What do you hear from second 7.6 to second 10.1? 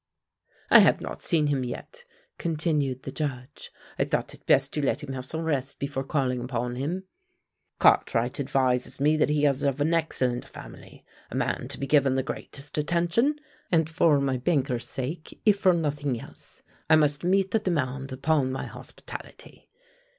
Cartwright advises me that he is of an